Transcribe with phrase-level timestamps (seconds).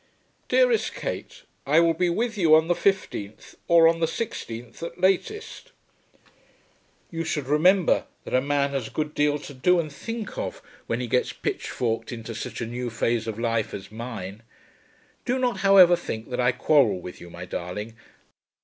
[0.47, 4.99] DEAREST KATE, I will be with you on the 15th or on the 16th at
[4.99, 5.71] latest.
[7.11, 10.59] You should remember that a man has a good deal to do and think of
[10.87, 14.41] when he gets pitchforked into such a new phase of life as mine.
[15.23, 17.95] Do not, however, think that I quarrel with you, my darling.